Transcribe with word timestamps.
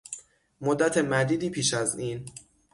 مدت 0.61 0.97
مدیدی 0.97 1.49
پیش 1.49 1.73
از 1.73 1.97
این 1.97 2.29